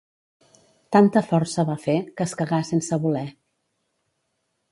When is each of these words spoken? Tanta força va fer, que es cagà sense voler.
Tanta 0.95 1.21
força 1.25 1.65
va 1.67 1.75
fer, 1.83 1.95
que 2.17 2.27
es 2.29 2.35
cagà 2.41 2.61
sense 2.71 3.01
voler. 3.05 3.25